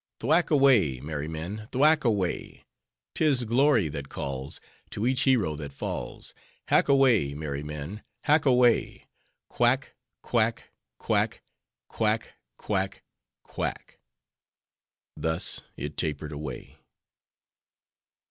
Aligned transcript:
Thwack 0.19 0.49
away, 0.49 0.99
merry 0.99 1.27
men, 1.27 1.67
thwack 1.71 2.03
away! 2.03 2.65
'Tis 3.13 3.43
glory 3.43 3.87
that 3.89 4.09
calls, 4.09 4.59
To 4.89 5.05
each 5.05 5.25
hero 5.25 5.55
that 5.57 5.71
falls, 5.71 6.33
Hack 6.69 6.89
away, 6.89 7.35
merry 7.35 7.61
men, 7.61 8.01
hack 8.23 8.43
away! 8.47 9.05
Quack! 9.47 9.93
Quack! 10.23 10.71
Quack! 10.97 11.43
Quack! 11.87 12.33
Quack! 12.57 13.03
Quack! 13.43 13.99
Thus 15.15 15.61
it 15.77 15.97
tapered 15.97 16.31
away. 16.31 16.79